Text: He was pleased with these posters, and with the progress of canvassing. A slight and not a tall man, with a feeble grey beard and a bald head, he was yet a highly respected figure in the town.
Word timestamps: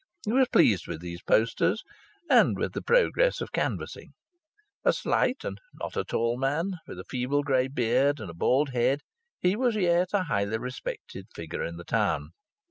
He 0.25 0.31
was 0.31 0.47
pleased 0.47 0.87
with 0.87 0.99
these 0.99 1.21
posters, 1.21 1.83
and 2.27 2.57
with 2.57 2.73
the 2.73 2.81
progress 2.81 3.39
of 3.39 3.51
canvassing. 3.51 4.13
A 4.83 4.93
slight 4.93 5.43
and 5.43 5.59
not 5.75 5.95
a 5.95 6.03
tall 6.03 6.37
man, 6.39 6.71
with 6.87 6.99
a 6.99 7.05
feeble 7.07 7.43
grey 7.43 7.67
beard 7.67 8.19
and 8.19 8.31
a 8.31 8.33
bald 8.33 8.69
head, 8.71 9.01
he 9.43 9.55
was 9.55 9.75
yet 9.75 10.09
a 10.13 10.23
highly 10.23 10.57
respected 10.57 11.27
figure 11.35 11.63
in 11.63 11.77
the 11.77 11.83
town. 11.83 12.29